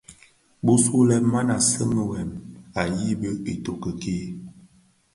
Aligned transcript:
Bisulè 0.65 1.15
maa 1.31 1.55
seňi 1.69 2.03
wêm 2.09 2.29
a 2.79 2.81
yibi 2.97 3.29
itoki 3.53 3.91
kii. 4.01 4.25